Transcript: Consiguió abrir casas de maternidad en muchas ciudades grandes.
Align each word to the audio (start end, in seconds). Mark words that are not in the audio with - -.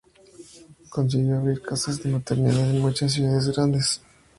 Consiguió 0.89 1.37
abrir 1.37 1.61
casas 1.61 2.01
de 2.01 2.09
maternidad 2.09 2.67
en 2.71 2.81
muchas 2.81 3.13
ciudades 3.13 3.47
grandes. 3.51 4.01